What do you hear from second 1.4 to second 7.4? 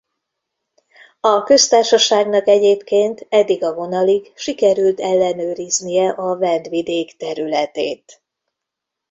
köztársaságnak egyébként eddig a vonalig sikerült ellenőriznie a Vendvidék